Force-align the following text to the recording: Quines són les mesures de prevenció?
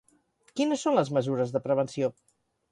Quines 0.59 0.85
són 0.87 0.97
les 1.01 1.13
mesures 1.19 1.55
de 1.59 1.63
prevenció? 1.69 2.13